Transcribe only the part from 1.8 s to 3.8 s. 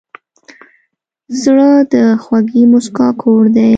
د خوږې موسکا کور دی.